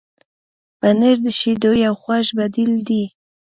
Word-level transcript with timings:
پنېر 0.79 1.17
د 1.25 1.27
شیدو 1.39 1.71
یو 1.85 1.93
خوږ 2.01 2.25
بدیل 2.37 2.73
دی. 2.87 3.03